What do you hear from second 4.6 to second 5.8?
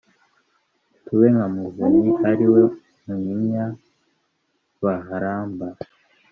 baharamba